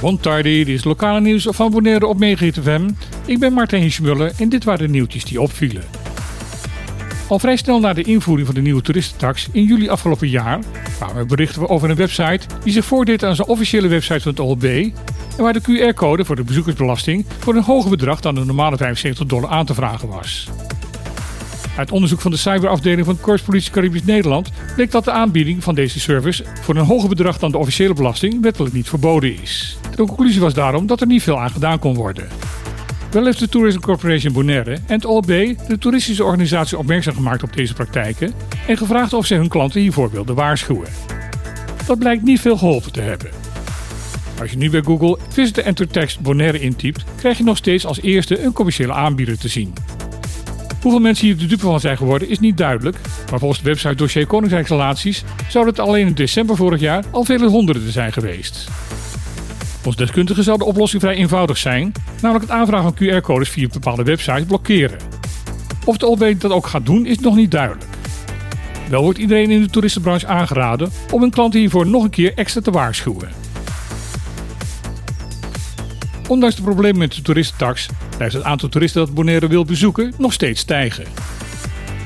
Bon 0.00 0.20
tardi, 0.20 0.64
dit 0.64 0.74
is 0.74 0.84
lokale 0.84 1.20
nieuws 1.20 1.46
van 1.50 1.70
Bonaire 1.70 2.06
op 2.06 2.16
FM. 2.18 2.88
Ik 3.26 3.38
ben 3.38 3.52
Martijn 3.52 3.82
Hiesmuller 3.82 4.32
en 4.38 4.48
dit 4.48 4.64
waren 4.64 4.86
de 4.86 4.92
nieuwtjes 4.92 5.24
die 5.24 5.40
opvielen. 5.40 5.82
Al 7.28 7.38
vrij 7.38 7.56
snel 7.56 7.80
na 7.80 7.92
de 7.92 8.02
invoering 8.02 8.46
van 8.46 8.54
de 8.54 8.60
nieuwe 8.60 8.82
toeristentax 8.82 9.48
in 9.52 9.64
juli 9.64 9.88
afgelopen 9.88 10.28
jaar 10.28 10.58
kwamen 10.96 11.26
berichten 11.26 11.68
over 11.68 11.90
een 11.90 11.96
website 11.96 12.40
die 12.64 12.72
zich 12.72 12.84
voordeed 12.84 13.24
aan 13.24 13.34
zijn 13.34 13.48
officiële 13.48 13.88
website 13.88 14.20
van 14.20 14.30
het 14.30 14.40
OLB 14.40 14.64
en 14.64 14.92
waar 15.42 15.52
de 15.52 15.60
QR-code 15.60 16.24
voor 16.24 16.36
de 16.36 16.44
bezoekersbelasting 16.44 17.24
voor 17.38 17.54
een 17.54 17.62
hoger 17.62 17.90
bedrag 17.90 18.20
dan 18.20 18.34
de 18.34 18.44
normale 18.44 18.76
75 18.76 19.26
dollar 19.26 19.50
aan 19.50 19.66
te 19.66 19.74
vragen 19.74 20.08
was. 20.08 20.48
Uit 21.76 21.90
onderzoek 21.90 22.20
van 22.20 22.30
de 22.30 22.36
cyberafdeling 22.36 23.06
van 23.06 23.20
Korpspolitie 23.20 23.70
Caribisch 23.70 24.04
Nederland 24.04 24.50
bleek 24.74 24.90
dat 24.90 25.04
de 25.04 25.10
aanbieding 25.10 25.62
van 25.62 25.74
deze 25.74 26.00
service 26.00 26.44
voor 26.60 26.76
een 26.76 26.84
hoger 26.84 27.08
bedrag 27.08 27.38
dan 27.38 27.50
de 27.50 27.58
officiële 27.58 27.94
belasting 27.94 28.42
wettelijk 28.42 28.74
niet 28.74 28.88
verboden 28.88 29.42
is. 29.42 29.78
De 29.96 30.06
conclusie 30.06 30.40
was 30.40 30.54
daarom 30.54 30.86
dat 30.86 31.00
er 31.00 31.06
niet 31.06 31.22
veel 31.22 31.40
aan 31.40 31.50
gedaan 31.50 31.78
kon 31.78 31.94
worden. 31.94 32.28
Wel 33.10 33.24
heeft 33.24 33.38
de 33.38 33.48
Tourism 33.48 33.80
Corporation 33.80 34.32
Bonaire 34.32 34.72
en 34.72 34.94
het 34.94 35.04
OLB 35.04 35.26
de 35.26 35.78
toeristische 35.78 36.24
organisatie 36.24 36.78
opmerkzaam 36.78 37.14
gemaakt 37.14 37.42
op 37.42 37.52
deze 37.52 37.74
praktijken 37.74 38.32
en 38.66 38.76
gevraagd 38.76 39.12
of 39.12 39.26
ze 39.26 39.34
hun 39.34 39.48
klanten 39.48 39.80
hiervoor 39.80 40.10
wilden 40.10 40.34
waarschuwen. 40.34 40.88
Dat 41.86 41.98
blijkt 41.98 42.22
niet 42.22 42.40
veel 42.40 42.56
geholpen 42.56 42.92
te 42.92 43.00
hebben. 43.00 43.30
Als 44.40 44.50
je 44.50 44.56
nu 44.56 44.70
bij 44.70 44.82
Google 44.82 45.18
Visitor 45.28 45.64
Enter 45.64 45.88
Text 45.88 46.20
Bonaire 46.20 46.60
intypt, 46.60 47.04
krijg 47.16 47.38
je 47.38 47.44
nog 47.44 47.56
steeds 47.56 47.86
als 47.86 48.00
eerste 48.00 48.42
een 48.42 48.52
commerciële 48.52 48.92
aanbieder 48.92 49.38
te 49.38 49.48
zien. 49.48 49.72
Hoeveel 50.80 51.00
mensen 51.00 51.26
hier 51.26 51.36
de 51.36 51.46
dupe 51.46 51.62
van 51.62 51.80
zijn 51.80 51.96
geworden 51.96 52.28
is 52.28 52.38
niet 52.38 52.56
duidelijk, 52.56 52.96
maar 53.30 53.38
volgens 53.38 53.62
de 53.62 53.68
website 53.68 53.94
Dossier 53.94 54.26
Koninkrijksrelaties 54.26 55.24
zou 55.48 55.66
het 55.66 55.78
alleen 55.78 56.06
in 56.06 56.14
december 56.14 56.56
vorig 56.56 56.80
jaar 56.80 57.04
al 57.10 57.24
vele 57.24 57.48
honderden 57.48 57.92
zijn 57.92 58.12
geweest. 58.12 58.68
Volgens 59.72 59.96
deskundigen 59.96 60.44
zou 60.44 60.58
de 60.58 60.64
oplossing 60.64 61.02
vrij 61.02 61.14
eenvoudig 61.14 61.58
zijn, 61.58 61.92
namelijk 62.20 62.50
het 62.50 62.58
aanvragen 62.58 62.94
van 62.96 63.06
QR-codes 63.08 63.48
via 63.48 63.68
bepaalde 63.72 64.02
websites 64.02 64.44
blokkeren. 64.44 64.98
Of 65.84 65.96
de 65.96 66.06
OLB 66.06 66.40
dat 66.40 66.50
ook 66.50 66.66
gaat 66.66 66.86
doen 66.86 67.06
is 67.06 67.18
nog 67.18 67.36
niet 67.36 67.50
duidelijk. 67.50 67.84
Wel 68.88 69.02
wordt 69.02 69.18
iedereen 69.18 69.50
in 69.50 69.62
de 69.62 69.70
toeristenbranche 69.70 70.26
aangeraden 70.26 70.90
om 71.10 71.20
hun 71.20 71.30
klanten 71.30 71.60
hiervoor 71.60 71.86
nog 71.86 72.04
een 72.04 72.10
keer 72.10 72.32
extra 72.34 72.60
te 72.60 72.70
waarschuwen. 72.70 73.28
Ondanks 76.30 76.56
de 76.56 76.62
problemen 76.62 76.98
met 76.98 77.14
de 77.14 77.22
toeristentax 77.22 77.88
blijft 78.16 78.34
het 78.34 78.44
aantal 78.44 78.68
toeristen 78.68 79.04
dat 79.04 79.14
Bonaire 79.14 79.48
wil 79.48 79.64
bezoeken 79.64 80.12
nog 80.18 80.32
steeds 80.32 80.60
stijgen. 80.60 81.04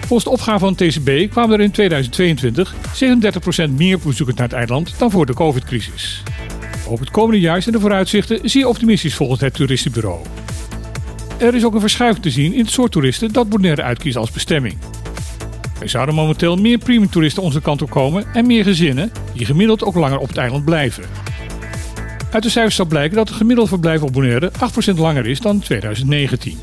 Volgens 0.00 0.24
de 0.24 0.30
opgave 0.30 0.58
van 0.58 0.74
TCB 0.74 1.30
kwamen 1.30 1.58
er 1.58 1.64
in 1.64 1.70
2022 1.70 2.74
37% 3.68 3.70
meer 3.70 3.98
bezoekers 3.98 4.36
naar 4.36 4.48
het 4.48 4.56
eiland 4.56 4.98
dan 4.98 5.10
voor 5.10 5.26
de 5.26 5.34
covid-crisis. 5.34 6.22
Op 6.86 6.98
het 6.98 7.10
komende 7.10 7.40
jaar 7.40 7.62
zijn 7.62 7.74
de 7.74 7.80
vooruitzichten 7.80 8.50
zeer 8.50 8.66
optimistisch 8.66 9.14
volgens 9.14 9.40
het 9.40 9.54
toeristenbureau. 9.54 10.20
Er 11.38 11.54
is 11.54 11.64
ook 11.64 11.74
een 11.74 11.80
verschuiving 11.80 12.22
te 12.22 12.30
zien 12.30 12.52
in 12.52 12.60
het 12.60 12.70
soort 12.70 12.92
toeristen 12.92 13.32
dat 13.32 13.48
Bonaire 13.48 13.82
uitkiest 13.82 14.16
als 14.16 14.30
bestemming. 14.30 14.78
Er 15.80 15.88
zouden 15.88 16.14
momenteel 16.14 16.56
meer 16.56 16.78
premium 16.78 17.10
toeristen 17.10 17.42
onze 17.42 17.60
kant 17.60 17.82
op 17.82 17.90
komen 17.90 18.26
en 18.34 18.46
meer 18.46 18.64
gezinnen 18.64 19.12
die 19.34 19.46
gemiddeld 19.46 19.84
ook 19.84 19.94
langer 19.94 20.18
op 20.18 20.28
het 20.28 20.36
eiland 20.36 20.64
blijven. 20.64 21.04
Uit 22.32 22.42
de 22.42 22.48
cijfers 22.48 22.74
zal 22.74 22.86
blijken 22.86 23.16
dat 23.16 23.28
het 23.28 23.36
gemiddelde 23.36 23.70
verblijf 23.70 24.02
op 24.02 24.12
Bonaire 24.12 24.52
8% 24.94 24.94
langer 24.96 25.26
is 25.26 25.40
dan 25.40 25.54
in 25.54 25.60
2019. 25.60 26.58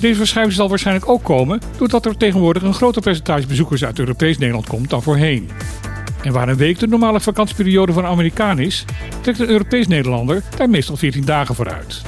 Deze 0.00 0.16
verschuiving 0.16 0.56
zal 0.56 0.68
waarschijnlijk 0.68 1.08
ook 1.08 1.22
komen 1.22 1.60
doordat 1.78 2.06
er 2.06 2.16
tegenwoordig 2.16 2.62
een 2.62 2.74
groter 2.74 3.02
percentage 3.02 3.46
bezoekers 3.46 3.84
uit 3.84 3.98
Europees 3.98 4.38
Nederland 4.38 4.68
komt 4.68 4.90
dan 4.90 5.02
voorheen. 5.02 5.50
En 6.22 6.32
waar 6.32 6.48
een 6.48 6.56
week 6.56 6.78
de 6.78 6.86
normale 6.86 7.20
vakantieperiode 7.20 7.92
van 7.92 8.04
een 8.04 8.10
Amerikaan 8.10 8.58
is, 8.58 8.84
trekt 9.20 9.38
een 9.38 9.48
Europees 9.48 9.86
Nederlander 9.86 10.42
daar 10.56 10.70
meestal 10.70 10.96
14 10.96 11.24
dagen 11.24 11.54
vooruit. 11.54 12.02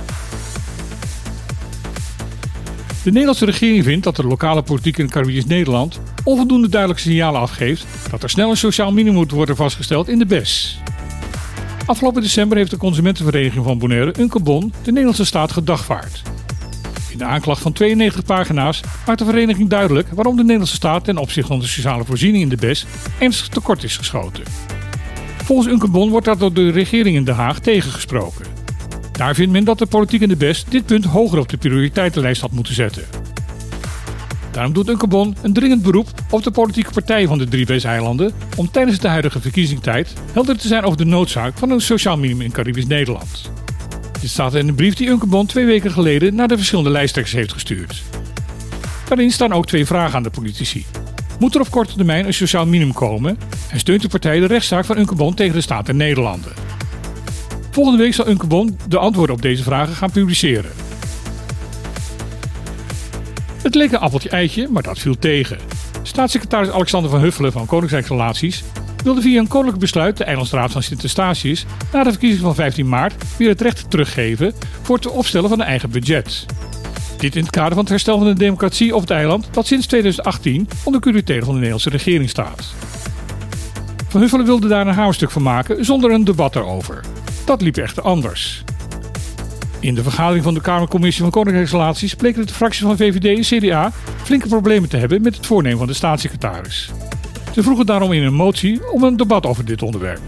De 3.02 3.10
Nederlandse 3.10 3.44
regering 3.44 3.84
vindt 3.84 4.04
dat 4.04 4.16
de 4.16 4.24
lokale 4.24 4.62
politiek 4.62 4.98
in 4.98 5.10
Caribisch 5.10 5.46
Nederland 5.46 6.00
onvoldoende 6.24 6.68
duidelijke 6.68 7.02
signalen 7.02 7.40
afgeeft 7.40 7.86
dat 8.10 8.22
er 8.22 8.30
snel 8.30 8.50
een 8.50 8.56
sociaal 8.56 8.92
minimum 8.92 9.18
moet 9.18 9.30
worden 9.30 9.56
vastgesteld 9.56 10.08
in 10.08 10.18
de 10.18 10.26
BES. 10.26 10.80
Afgelopen 11.86 12.22
december 12.22 12.56
heeft 12.56 12.70
de 12.70 12.76
consumentenvereniging 12.76 13.64
van 13.64 13.78
Bonaire 13.78 14.14
Unkebon 14.18 14.72
de 14.82 14.90
Nederlandse 14.90 15.24
staat 15.24 15.52
gedagvaard. 15.52 16.22
In 17.10 17.18
de 17.18 17.24
aanklacht 17.24 17.62
van 17.62 17.72
92 17.72 18.24
pagina's 18.24 18.80
maakt 19.06 19.18
de 19.18 19.24
vereniging 19.24 19.68
duidelijk 19.68 20.08
waarom 20.14 20.36
de 20.36 20.42
Nederlandse 20.42 20.74
staat 20.74 21.04
ten 21.04 21.18
opzichte 21.18 21.48
van 21.48 21.60
de 21.60 21.66
sociale 21.66 22.04
voorziening 22.04 22.42
in 22.42 22.48
de 22.48 22.56
BES 22.56 22.86
ernstig 23.18 23.48
tekort 23.48 23.82
is 23.82 23.96
geschoten. 23.96 24.44
Volgens 25.36 25.68
Unkebon 25.68 26.10
wordt 26.10 26.26
dat 26.26 26.40
door 26.40 26.52
de 26.52 26.70
regering 26.70 27.16
in 27.16 27.24
Den 27.24 27.34
Haag 27.34 27.58
tegengesproken. 27.58 28.46
Daar 29.12 29.34
vindt 29.34 29.52
men 29.52 29.64
dat 29.64 29.78
de 29.78 29.86
politiek 29.86 30.20
in 30.20 30.28
de 30.28 30.36
BES 30.36 30.64
dit 30.64 30.86
punt 30.86 31.04
hoger 31.04 31.38
op 31.38 31.48
de 31.48 31.56
prioriteitenlijst 31.56 32.40
had 32.40 32.52
moeten 32.52 32.74
zetten. 32.74 33.04
Daarom 34.56 34.74
doet 34.74 34.88
Unkebon 34.88 35.36
een 35.42 35.52
dringend 35.52 35.82
beroep 35.82 36.08
op 36.30 36.42
de 36.42 36.50
politieke 36.50 36.92
partijen 36.92 37.28
van 37.28 37.38
de 37.38 37.48
drie 37.48 37.84
eilanden 37.84 38.32
om 38.56 38.70
tijdens 38.70 38.98
de 38.98 39.08
huidige 39.08 39.40
verkiezingstijd 39.40 40.12
helder 40.32 40.58
te 40.58 40.68
zijn 40.68 40.84
over 40.84 40.98
de 40.98 41.04
noodzaak 41.04 41.58
van 41.58 41.70
een 41.70 41.80
sociaal 41.80 42.16
minimum 42.16 42.44
in 42.44 42.52
Caribisch 42.52 42.86
Nederland. 42.86 43.50
Dit 44.20 44.30
staat 44.30 44.54
in 44.54 44.68
een 44.68 44.74
brief 44.74 44.94
die 44.94 45.08
Unkebon 45.08 45.46
twee 45.46 45.64
weken 45.64 45.90
geleden 45.90 46.34
naar 46.34 46.48
de 46.48 46.56
verschillende 46.56 46.90
lijsttrekkers 46.90 47.36
heeft 47.36 47.52
gestuurd. 47.52 48.02
Daarin 49.08 49.30
staan 49.30 49.52
ook 49.52 49.66
twee 49.66 49.86
vragen 49.86 50.16
aan 50.16 50.22
de 50.22 50.30
politici. 50.30 50.86
Moet 51.38 51.54
er 51.54 51.60
op 51.60 51.70
korte 51.70 51.94
termijn 51.96 52.26
een 52.26 52.34
sociaal 52.34 52.66
minimum 52.66 52.94
komen 52.94 53.38
en 53.70 53.78
steunt 53.78 54.02
de 54.02 54.08
partij 54.08 54.40
de 54.40 54.46
rechtszaak 54.46 54.84
van 54.84 54.98
Unkebon 54.98 55.34
tegen 55.34 55.54
de 55.54 55.60
staat 55.60 55.86
der 55.86 55.94
Nederlanden? 55.94 56.52
Volgende 57.70 58.02
week 58.02 58.14
zal 58.14 58.28
Unkebon 58.28 58.78
de 58.88 58.98
antwoorden 58.98 59.34
op 59.34 59.42
deze 59.42 59.62
vragen 59.62 59.94
gaan 59.94 60.10
publiceren. 60.10 60.85
Het 63.66 63.74
leek 63.74 63.92
een 63.92 63.98
appeltje-eitje, 63.98 64.68
maar 64.70 64.82
dat 64.82 64.98
viel 64.98 65.18
tegen. 65.18 65.58
Staatssecretaris 66.02 66.70
Alexander 66.70 67.10
van 67.10 67.20
Huffelen 67.20 67.52
van 67.52 67.66
Koninkrijksrelaties 67.66 68.64
wilde 69.02 69.20
via 69.20 69.38
een 69.38 69.48
koninklijk 69.48 69.80
besluit 69.80 70.16
de 70.16 70.24
Eilandsraad 70.24 70.72
van 70.72 70.82
Sint 70.82 71.02
Eustatius 71.02 71.66
na 71.92 72.02
de 72.02 72.10
verkiezing 72.10 72.42
van 72.42 72.54
15 72.54 72.88
maart 72.88 73.24
weer 73.36 73.48
het 73.48 73.60
recht 73.60 73.90
teruggeven 73.90 74.54
voor 74.82 74.96
het 74.96 75.06
opstellen 75.06 75.48
van 75.48 75.60
een 75.60 75.66
eigen 75.66 75.90
budget. 75.90 76.46
Dit 77.18 77.36
in 77.36 77.42
het 77.42 77.50
kader 77.50 77.72
van 77.72 77.80
het 77.80 77.88
herstel 77.88 78.18
van 78.18 78.26
de 78.26 78.34
democratie 78.34 78.94
op 78.94 79.00
het 79.00 79.10
eiland 79.10 79.48
dat 79.50 79.66
sinds 79.66 79.86
2018 79.86 80.68
onder 80.84 81.00
curatele 81.00 81.40
van 81.40 81.48
de 81.48 81.54
Nederlandse 81.54 81.90
regering 81.90 82.28
staat. 82.28 82.74
Van 84.08 84.20
Huffelen 84.20 84.46
wilde 84.46 84.68
daar 84.68 84.86
een 84.86 84.94
hamerstuk 84.94 85.30
van 85.30 85.42
maken 85.42 85.84
zonder 85.84 86.10
een 86.10 86.24
debat 86.24 86.56
erover. 86.56 87.04
Dat 87.44 87.62
liep 87.62 87.76
echter 87.76 88.02
anders. 88.02 88.64
In 89.80 89.94
de 89.94 90.02
vergadering 90.02 90.44
van 90.44 90.54
de 90.54 90.60
Kamercommissie 90.60 91.22
van 91.22 91.30
Koninkrijksrelaties 91.30 92.14
bleken 92.14 92.46
de 92.46 92.52
fracties 92.52 92.82
van 92.82 92.96
VVD 92.96 93.50
en 93.50 93.58
CDA 93.58 93.92
flinke 94.22 94.48
problemen 94.48 94.88
te 94.88 94.96
hebben 94.96 95.22
met 95.22 95.36
het 95.36 95.46
voornemen 95.46 95.78
van 95.78 95.86
de 95.86 95.92
staatssecretaris. 95.92 96.90
Ze 97.54 97.62
vroegen 97.62 97.86
daarom 97.86 98.12
in 98.12 98.22
een 98.22 98.34
motie 98.34 98.90
om 98.92 99.02
een 99.02 99.16
debat 99.16 99.46
over 99.46 99.64
dit 99.64 99.82
onderwerp. 99.82 100.20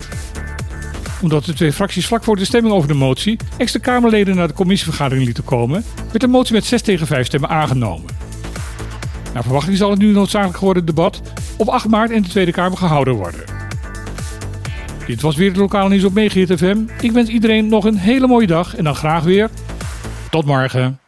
Omdat 1.23 1.45
de 1.45 1.55
twee 1.55 1.73
fracties 1.73 2.07
vlak 2.07 2.25
voor 2.25 2.37
de 2.37 2.45
stemming 2.45 2.75
over 2.75 2.89
de 2.89 2.95
motie 2.95 3.39
extra 3.57 3.81
Kamerleden 3.81 4.37
naar 4.37 4.49
de 4.49 4.55
commissievergadering 4.55 5.25
lieten 5.25 5.45
komen, 5.45 5.85
werd 5.97 6.21
de 6.21 6.27
motie 6.27 6.55
met 6.55 6.65
6 6.65 6.83
tegen 6.83 7.07
5 7.07 7.27
stemmen 7.27 7.49
aangenomen. 7.49 8.11
Naar 9.35 9.43
verwachting 9.43 9.77
zal 9.77 9.91
het 9.91 9.99
nu 9.99 10.13
noodzakelijk 10.13 10.59
geworden 10.59 10.85
debat 10.87 11.23
op 11.57 11.69
8 11.69 11.89
maart 11.89 12.11
in 12.11 12.23
de 12.23 12.29
Tweede 12.29 12.53
Kamer 12.53 12.79
gehouden 12.79 13.15
worden. 13.15 13.58
Dit 15.09 15.21
was 15.21 15.37
weer 15.37 15.49
het 15.49 15.57
lokale 15.57 15.89
nieuws 15.89 16.05
op 16.05 16.13
Megahit 16.13 16.59
FM. 16.59 16.79
Ik 17.01 17.13
wens 17.13 17.29
iedereen 17.29 17.69
nog 17.69 17.85
een 17.85 17.97
hele 17.97 18.27
mooie 18.27 18.47
dag 18.47 18.77
en 18.77 18.85
dan 18.85 18.95
graag 18.95 19.23
weer 19.23 19.51
tot 20.31 20.45
morgen. 20.45 20.99